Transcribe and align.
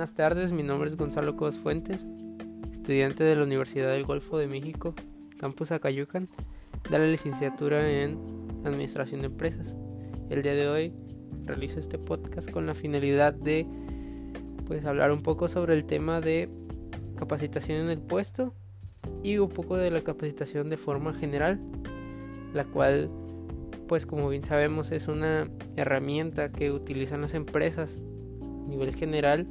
buenas 0.00 0.14
tardes, 0.14 0.50
mi 0.50 0.62
nombre 0.62 0.88
es 0.88 0.96
Gonzalo 0.96 1.36
Cobas 1.36 1.58
Fuentes, 1.58 2.06
estudiante 2.72 3.22
de 3.22 3.36
la 3.36 3.42
Universidad 3.42 3.90
del 3.90 4.06
Golfo 4.06 4.38
de 4.38 4.46
México, 4.46 4.94
Campus 5.38 5.72
Acayucan, 5.72 6.26
de 6.88 6.98
la 6.98 7.04
licenciatura 7.04 7.86
en 7.86 8.18
Administración 8.64 9.20
de 9.20 9.26
Empresas. 9.26 9.76
El 10.30 10.40
día 10.40 10.54
de 10.54 10.68
hoy 10.68 10.94
realizo 11.44 11.80
este 11.80 11.98
podcast 11.98 12.50
con 12.50 12.64
la 12.64 12.74
finalidad 12.74 13.34
de 13.34 13.66
pues 14.66 14.86
hablar 14.86 15.12
un 15.12 15.22
poco 15.22 15.48
sobre 15.48 15.74
el 15.74 15.84
tema 15.84 16.22
de 16.22 16.48
capacitación 17.16 17.82
en 17.82 17.90
el 17.90 18.00
puesto 18.00 18.54
y 19.22 19.36
un 19.36 19.50
poco 19.50 19.76
de 19.76 19.90
la 19.90 20.00
capacitación 20.00 20.70
de 20.70 20.78
forma 20.78 21.12
general, 21.12 21.60
la 22.54 22.64
cual 22.64 23.10
pues 23.86 24.06
como 24.06 24.30
bien 24.30 24.44
sabemos 24.44 24.92
es 24.92 25.08
una 25.08 25.50
herramienta 25.76 26.50
que 26.52 26.72
utilizan 26.72 27.20
las 27.20 27.34
empresas 27.34 27.98
a 28.40 28.66
nivel 28.66 28.94
general 28.94 29.46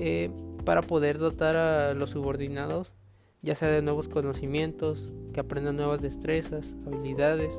eh, 0.00 0.30
para 0.64 0.82
poder 0.82 1.18
dotar 1.18 1.56
a 1.56 1.94
los 1.94 2.10
subordinados 2.10 2.94
ya 3.42 3.54
sea 3.54 3.68
de 3.68 3.82
nuevos 3.82 4.08
conocimientos, 4.08 5.12
que 5.32 5.40
aprendan 5.40 5.76
nuevas 5.76 6.02
destrezas, 6.02 6.74
habilidades 6.86 7.58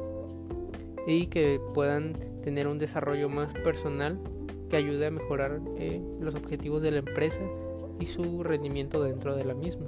y 1.08 1.27
que 1.27 1.59
puedan 1.73 2.13
tener 2.44 2.68
un 2.68 2.77
desarrollo 2.77 3.30
más 3.30 3.54
personal 3.54 4.20
que 4.70 4.76
ayude 4.76 5.08
a 5.08 5.12
mejorar 5.12 5.59
eh, 5.77 6.02
los 6.20 6.35
objetivos 6.35 6.82
de 6.82 6.91
la 6.91 6.99
empresa 6.99 7.41
y 7.99 8.05
su 8.05 8.44
rendimiento 8.44 9.04
dentro 9.04 9.35
de 9.35 9.44
la 9.44 9.54
misma. 9.54 9.88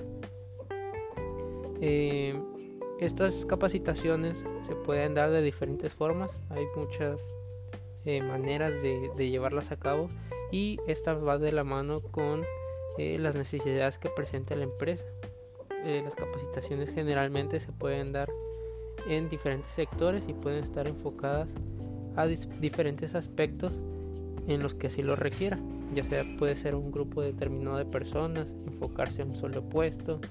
Eh, 1.79 2.41
estas 2.99 3.45
capacitaciones 3.45 4.37
se 4.65 4.75
pueden 4.75 5.13
dar 5.13 5.29
de 5.29 5.41
diferentes 5.41 5.93
formas, 5.93 6.31
hay 6.49 6.65
muchas 6.75 7.21
maneras 8.05 8.73
de, 8.81 9.29
llevarlas 9.29 9.71
a 9.71 9.77
cabo 9.77 10.09
y 10.53 10.79
esta 10.87 11.15
va 11.15 11.39
de 11.39 11.51
la 11.51 11.63
mano 11.63 11.99
con 11.99 12.43
eh, 12.99 13.17
las 13.17 13.35
necesidades 13.35 13.97
que 13.97 14.09
presenta 14.09 14.55
la 14.55 14.65
empresa. 14.65 15.03
las 15.83 16.13
capacitaciones 16.15 16.91
generalmente 16.91 17.59
se 17.59 17.71
pueden 17.71 18.13
dar 18.13 18.29
en 19.09 19.29
diferentes 19.29 19.71
sectores 19.73 20.29
y 20.29 20.33
pueden 20.33 20.63
estar 20.63 20.87
enfocadas 20.87 21.49
a 22.15 22.27
diferentes 22.27 23.15
aspectos 23.15 23.81
en 24.47 24.61
los 24.61 24.75
que 24.75 24.87
así 24.87 25.01
lo 25.01 25.15
requiera. 25.15 25.59
Ya 25.95 26.03
sea 26.03 26.23
puede 26.37 26.55
ser 26.55 26.75
un 26.75 26.91
grupo 26.91 27.23
determinado 27.23 27.77
de 27.77 27.85
personas, 27.85 28.53
enfocarse 28.67 29.23
en 29.23 29.29
un 29.29 29.35
solo 29.35 29.67
puesto, 29.67 30.21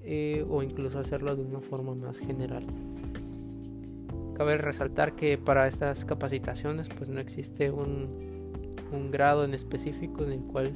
eh, 0.00 0.44
o 0.50 0.64
incluso 0.64 0.98
hacerlo 0.98 1.36
de 1.36 1.42
una 1.42 1.60
forma 1.60 1.94
más 1.94 2.18
general. 2.18 2.66
Cabe 4.34 4.58
resaltar 4.58 5.14
que 5.14 5.38
para 5.38 5.68
estas 5.68 6.04
capacitaciones 6.04 6.88
pues 6.88 7.08
no 7.08 7.20
existe 7.20 7.70
un, 7.70 8.39
un 8.92 9.10
grado 9.10 9.44
en 9.44 9.54
específico 9.54 10.24
en 10.24 10.32
el 10.32 10.40
cual 10.40 10.72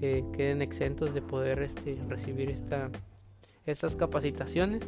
eh, 0.00 0.24
queden 0.32 0.62
exentos 0.62 1.14
de 1.14 1.22
poder 1.22 1.60
este, 1.62 1.96
recibir 2.08 2.50
esta, 2.50 2.90
estas 3.66 3.96
capacitaciones 3.96 4.82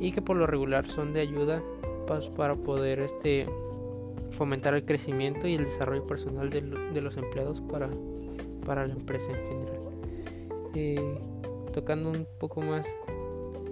y 0.00 0.12
que 0.12 0.22
por 0.22 0.36
lo 0.36 0.46
regular 0.46 0.88
son 0.88 1.12
de 1.12 1.20
ayuda 1.20 1.62
pues, 2.06 2.28
para 2.28 2.54
poder 2.54 3.00
este, 3.00 3.46
fomentar 4.30 4.74
el 4.74 4.84
crecimiento 4.84 5.46
y 5.46 5.54
el 5.54 5.64
desarrollo 5.64 6.06
personal 6.06 6.50
de, 6.50 6.62
los 7.00 7.16
empleados 7.16 7.60
para, 7.60 7.88
para 8.64 8.86
la 8.86 8.92
empresa 8.92 9.30
en 9.30 9.46
general. 9.46 9.80
Eh, 10.74 11.18
tocando 11.72 12.10
un 12.10 12.26
poco 12.38 12.60
más 12.60 12.86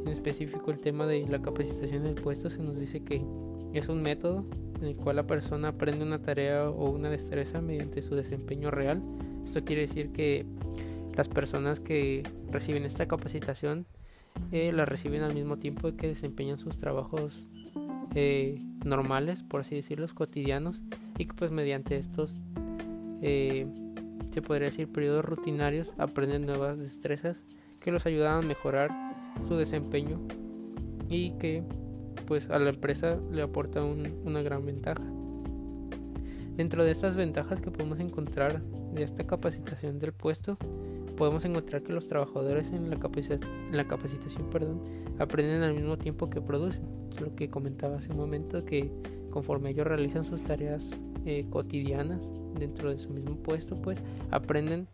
en 0.04 0.08
específico 0.08 0.70
el 0.70 0.78
tema 0.78 1.06
de 1.06 1.26
la 1.28 1.40
capacitación 1.40 2.04
del 2.04 2.14
puesto, 2.14 2.50
se 2.50 2.58
nos 2.58 2.78
dice 2.78 3.04
que 3.04 3.24
es 3.72 3.88
un 3.88 4.02
método 4.02 4.44
en 4.82 4.88
el 4.88 4.96
cual 4.96 5.16
la 5.16 5.26
persona 5.26 5.68
aprende 5.68 6.04
una 6.04 6.20
tarea 6.20 6.68
o 6.68 6.90
una 6.90 7.08
destreza 7.08 7.60
mediante 7.60 8.02
su 8.02 8.14
desempeño 8.14 8.70
real. 8.70 9.00
Esto 9.44 9.64
quiere 9.64 9.82
decir 9.82 10.12
que 10.12 10.44
las 11.14 11.28
personas 11.28 11.80
que 11.80 12.22
reciben 12.50 12.84
esta 12.84 13.06
capacitación 13.06 13.86
eh, 14.50 14.72
la 14.72 14.84
reciben 14.84 15.22
al 15.22 15.34
mismo 15.34 15.58
tiempo 15.58 15.94
que 15.96 16.08
desempeñan 16.08 16.58
sus 16.58 16.76
trabajos 16.78 17.40
eh, 18.14 18.58
normales, 18.84 19.42
por 19.42 19.60
así 19.60 19.74
decirlo, 19.74 20.06
cotidianos, 20.12 20.82
y 21.18 21.26
que 21.26 21.34
pues 21.34 21.50
mediante 21.50 21.96
estos, 21.96 22.36
eh, 23.22 23.66
se 24.32 24.42
podría 24.42 24.68
decir, 24.68 24.90
periodos 24.90 25.24
rutinarios, 25.24 25.94
aprenden 25.98 26.46
nuevas 26.46 26.78
destrezas 26.78 27.38
que 27.80 27.92
los 27.92 28.06
ayudaban 28.06 28.44
a 28.44 28.46
mejorar 28.46 28.90
su 29.46 29.56
desempeño 29.56 30.20
y 31.08 31.32
que 31.38 31.62
pues 32.26 32.48
a 32.50 32.58
la 32.58 32.70
empresa 32.70 33.18
le 33.30 33.42
aporta 33.42 33.82
una 33.82 34.42
gran 34.42 34.64
ventaja. 34.64 35.02
Dentro 36.56 36.84
de 36.84 36.90
estas 36.90 37.16
ventajas 37.16 37.60
que 37.60 37.70
podemos 37.70 37.98
encontrar 37.98 38.62
de 38.92 39.02
esta 39.02 39.24
capacitación 39.24 39.98
del 39.98 40.12
puesto, 40.12 40.58
podemos 41.16 41.44
encontrar 41.44 41.82
que 41.82 41.92
los 41.92 42.08
trabajadores 42.08 42.72
en 42.72 42.90
la, 42.90 42.98
la 43.70 43.86
capacitación 43.86 44.50
perdón, 44.50 44.82
aprenden 45.18 45.62
al 45.62 45.74
mismo 45.74 45.96
tiempo 45.96 46.28
que 46.28 46.42
producen. 46.42 46.84
Lo 47.20 47.34
que 47.34 47.48
comentaba 47.48 47.96
hace 47.96 48.10
un 48.10 48.18
momento, 48.18 48.64
que 48.64 48.90
conforme 49.30 49.70
ellos 49.70 49.86
realizan 49.86 50.24
sus 50.24 50.42
tareas 50.42 50.84
eh, 51.24 51.46
cotidianas 51.48 52.20
dentro 52.58 52.90
de 52.90 52.98
su 52.98 53.08
mismo 53.10 53.36
puesto, 53.36 53.76
pues 53.76 53.98
aprenden 54.30 54.88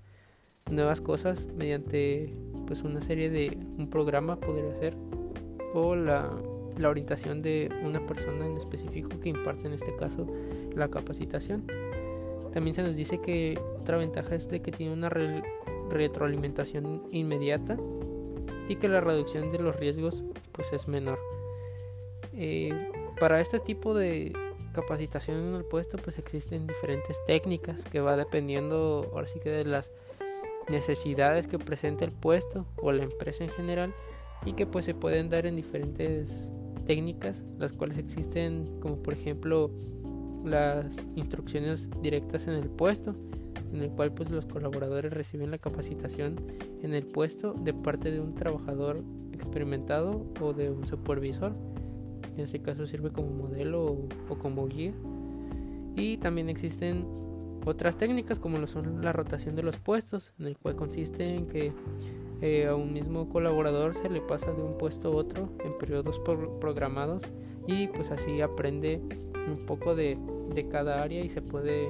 nuevas 0.71 1.01
cosas 1.01 1.45
mediante 1.57 2.33
pues 2.67 2.83
una 2.83 3.01
serie 3.01 3.31
de 3.31 3.59
un 3.79 3.89
programa 3.89 4.37
podría 4.37 4.79
ser 4.79 4.95
o 5.75 5.97
la, 5.97 6.31
la 6.79 6.89
orientación 6.89 7.43
de 7.43 7.71
una 7.85 8.07
persona 8.07 8.47
en 8.47 8.57
específico 8.57 9.11
que 9.21 9.29
imparte 9.29 9.67
en 9.67 9.75
este 9.75 9.95
caso 9.97 10.27
la 10.75 10.89
capacitación. 10.89 11.65
También 12.53 12.75
se 12.75 12.83
nos 12.83 12.97
dice 12.97 13.21
que 13.21 13.59
otra 13.81 13.97
ventaja 13.99 14.35
es 14.35 14.49
de 14.49 14.61
que 14.61 14.73
tiene 14.73 14.93
una 14.93 15.11
retroalimentación 15.91 17.03
inmediata 17.11 17.77
y 18.69 18.77
que 18.77 18.89
la 18.89 19.01
reducción 19.01 19.51
de 19.53 19.59
los 19.59 19.77
riesgos 19.77 20.23
pues 20.53 20.73
es 20.73 20.89
menor. 20.89 21.19
Eh, 22.35 22.73
para 23.19 23.41
este 23.41 23.59
tipo 23.59 23.95
de 23.95 24.33
capacitación 24.73 25.39
en 25.39 25.55
el 25.55 25.65
puesto 25.65 25.97
pues 25.99 26.19
existen 26.19 26.67
diferentes 26.67 27.17
técnicas 27.27 27.85
que 27.85 28.01
va 28.01 28.17
dependiendo 28.17 29.11
ahora 29.13 29.27
sí 29.27 29.41
que 29.41 29.51
de 29.51 29.65
las 29.65 29.91
necesidades 30.69 31.49
que 31.49 31.59
presenta 31.59 32.05
el 32.05 32.13
puesto 32.13 32.67
o 32.77 32.93
la 32.93 33.03
empresa 33.03 33.45
en 33.45 33.51
general 33.51 33.95
y 34.45 34.53
que 34.53 34.67
pues 34.67 34.85
se 34.85 34.95
pueden 34.95 35.31
dar 35.31 35.47
en 35.47 35.57
diferentes 35.57 36.53
técnicas 36.89 37.45
las 37.59 37.73
cuales 37.73 37.99
existen 37.99 38.65
como 38.81 38.97
por 38.97 39.15
ejemplo 39.15 39.71
las 40.45 40.87
instrucciones 41.15 41.89
directas 42.03 42.49
en 42.49 42.55
el 42.55 42.69
puesto 42.69 43.15
en 43.73 43.83
el 43.83 43.91
cual 43.91 44.13
pues 44.13 44.31
los 44.31 44.47
colaboradores 44.47 45.13
reciben 45.13 45.51
la 45.51 45.59
capacitación 45.59 46.37
en 46.83 46.95
el 46.95 47.05
puesto 47.05 47.53
de 47.53 47.75
parte 47.75 48.11
de 48.11 48.21
un 48.21 48.35
trabajador 48.35 49.03
experimentado 49.33 50.27
o 50.41 50.53
de 50.53 50.71
un 50.71 50.87
supervisor. 50.87 51.53
En 52.35 52.45
este 52.45 52.61
caso 52.61 52.87
sirve 52.87 53.11
como 53.11 53.29
modelo 53.31 53.85
o, 53.85 54.09
o 54.29 54.39
como 54.39 54.67
guía. 54.69 54.93
Y 55.97 56.17
también 56.19 56.49
existen 56.49 57.05
otras 57.65 57.97
técnicas 57.97 58.39
como 58.39 58.59
lo 58.59 58.67
son 58.67 59.03
la 59.03 59.13
rotación 59.13 59.57
de 59.57 59.63
los 59.63 59.77
puestos, 59.79 60.33
en 60.39 60.47
el 60.47 60.57
cual 60.57 60.77
consiste 60.77 61.35
en 61.35 61.47
que 61.47 61.73
eh, 62.41 62.67
a 62.67 62.77
un 62.77 62.93
mismo 62.93 63.29
colaborador 63.29 63.95
se 63.95 64.09
le 64.09 64.21
pasa 64.21 64.53
de 64.53 64.63
un 64.63 64.79
puesto 64.79 65.09
a 65.09 65.17
otro 65.17 65.49
en 65.65 65.77
periodos 65.77 66.21
programados 66.61 67.23
y 67.67 67.89
pues 67.89 68.13
así 68.13 68.41
aprende 68.41 69.01
un 69.49 69.65
poco 69.67 69.95
de, 69.95 70.17
cada 70.71 71.03
área 71.03 71.25
y 71.25 71.29
se 71.29 71.41
puede 71.41 71.89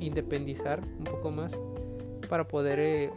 independizar 0.00 0.80
un 0.98 1.04
poco 1.04 1.30
más 1.30 1.52
para 2.28 2.48
poder 2.48 2.78
eh, 2.80 3.10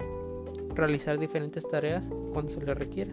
realizar 0.76 1.18
diferentes 1.18 1.66
tareas 1.68 2.06
cuando 2.34 2.52
se 2.52 2.60
le 2.62 2.74
requiera. 2.74 3.12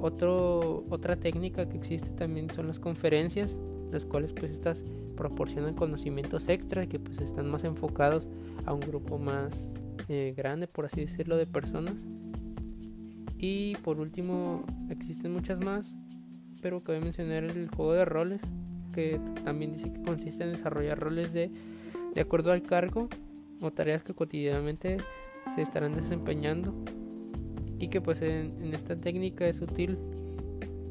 Otro, 0.00 0.84
otra 0.90 1.16
técnica 1.16 1.66
que 1.68 1.78
existe 1.78 2.10
también 2.10 2.50
son 2.50 2.66
las 2.66 2.78
conferencias, 2.78 3.56
las 3.90 4.04
cuales 4.04 4.34
pues 4.34 4.52
estas 4.52 4.84
proporcionan 5.16 5.74
conocimientos 5.74 6.48
extra 6.48 6.86
que 6.86 6.98
pues 6.98 7.18
están 7.18 7.50
más 7.50 7.64
enfocados 7.64 8.26
a 8.66 8.74
un 8.74 8.80
grupo 8.80 9.18
más 9.18 9.74
eh, 10.08 10.34
grande 10.36 10.66
por 10.66 10.84
así 10.84 11.02
decirlo 11.02 11.36
de 11.36 11.46
personas 11.46 11.94
y 13.46 13.76
por 13.82 14.00
último 14.00 14.64
existen 14.88 15.34
muchas 15.34 15.62
más 15.62 15.94
pero 16.62 16.82
cabe 16.82 17.00
mencionar 17.00 17.44
el 17.44 17.68
juego 17.68 17.92
de 17.92 18.06
roles 18.06 18.40
que 18.94 19.20
también 19.44 19.72
dice 19.72 19.92
que 19.92 20.02
consiste 20.02 20.44
en 20.44 20.52
desarrollar 20.52 20.98
roles 20.98 21.34
de, 21.34 21.50
de 22.14 22.20
acuerdo 22.22 22.52
al 22.52 22.62
cargo 22.62 23.10
o 23.60 23.70
tareas 23.70 24.02
que 24.02 24.14
cotidianamente 24.14 24.96
se 25.54 25.60
estarán 25.60 25.94
desempeñando 25.94 26.74
y 27.78 27.88
que 27.88 28.00
pues 28.00 28.22
en 28.22 28.72
esta 28.72 28.96
técnica 28.96 29.46
es 29.46 29.60
útil 29.60 29.98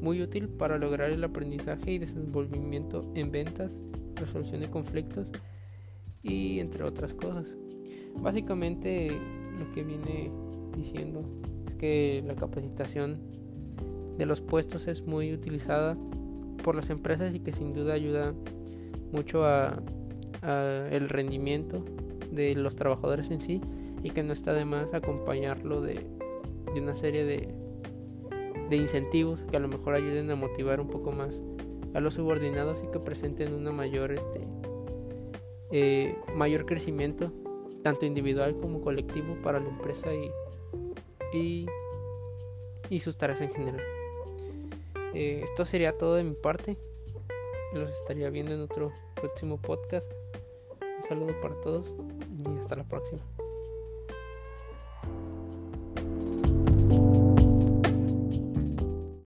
muy 0.00 0.22
útil 0.22 0.48
para 0.48 0.78
lograr 0.78 1.10
el 1.10 1.24
aprendizaje 1.24 1.92
y 1.92 1.98
desenvolvimiento 1.98 3.10
en 3.16 3.32
ventas, 3.32 3.76
resolución 4.14 4.60
de 4.60 4.70
conflictos 4.70 5.32
y 6.22 6.60
entre 6.60 6.84
otras 6.84 7.14
cosas. 7.14 7.48
Básicamente 8.20 9.10
lo 9.58 9.72
que 9.72 9.82
viene 9.82 10.30
diciendo 10.76 11.24
que 11.78 12.22
la 12.26 12.34
capacitación 12.34 13.18
de 14.16 14.26
los 14.26 14.40
puestos 14.40 14.86
es 14.86 15.02
muy 15.02 15.32
utilizada 15.32 15.96
por 16.62 16.74
las 16.74 16.90
empresas 16.90 17.34
y 17.34 17.40
que 17.40 17.52
sin 17.52 17.74
duda 17.74 17.94
ayuda 17.94 18.34
mucho 19.12 19.44
a, 19.44 19.80
el 20.90 21.08
rendimiento 21.08 21.82
de 22.30 22.54
los 22.54 22.76
trabajadores 22.76 23.30
en 23.30 23.40
sí 23.40 23.62
y 24.02 24.10
que 24.10 24.22
no 24.22 24.34
está 24.34 24.52
de 24.52 24.66
más 24.66 24.92
acompañarlo 24.92 25.80
de, 25.80 25.94
de 26.74 26.80
una 26.82 26.94
serie 26.94 27.24
de, 27.24 27.48
de 28.68 28.76
incentivos 28.76 29.40
que 29.50 29.56
a 29.56 29.60
lo 29.60 29.68
mejor 29.68 29.94
ayuden 29.94 30.30
a 30.30 30.36
motivar 30.36 30.80
un 30.80 30.88
poco 30.88 31.12
más 31.12 31.40
a 31.94 32.00
los 32.00 32.14
subordinados 32.14 32.82
y 32.84 32.90
que 32.90 32.98
presenten 32.98 33.54
una 33.54 33.72
mayor 33.72 34.12
este 34.12 34.40
eh, 35.70 36.14
mayor 36.34 36.66
crecimiento 36.66 37.32
tanto 37.82 38.06
individual 38.06 38.56
como 38.60 38.80
colectivo 38.80 39.36
para 39.42 39.60
la 39.60 39.68
empresa 39.68 40.12
y, 40.12 40.30
y, 41.34 41.66
sus 43.00 43.16
tareas 43.16 43.40
en 43.40 43.52
general. 43.52 43.82
Eh, 45.14 45.40
esto 45.42 45.64
sería 45.64 45.96
todo 45.96 46.14
de 46.14 46.24
mi 46.24 46.34
parte. 46.34 46.76
Los 47.72 47.90
estaría 47.90 48.30
viendo 48.30 48.52
en 48.54 48.60
otro 48.60 48.92
próximo 49.14 49.60
podcast. 49.60 50.10
Un 50.80 51.04
saludo 51.08 51.40
para 51.40 51.60
todos 51.60 51.92
y 52.44 52.58
hasta 52.58 52.76
la 52.76 52.84
próxima. 52.84 53.20